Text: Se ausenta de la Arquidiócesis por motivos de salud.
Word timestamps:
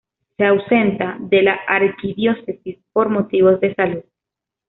Se 0.35 0.43
ausenta 0.43 1.17
de 1.19 1.43
la 1.43 1.53
Arquidiócesis 1.67 2.79
por 2.91 3.09
motivos 3.09 3.59
de 3.61 3.75
salud. 3.75 4.03